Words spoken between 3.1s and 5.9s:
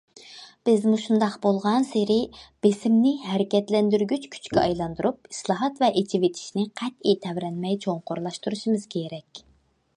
ھەرىكەتلەندۈرگۈچ كۈچكە ئايلاندۇرۇپ، ئىسلاھات